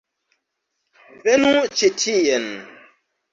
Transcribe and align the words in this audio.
Venu 1.27 1.51
ĉi 1.83 1.91
tien. 2.05 2.49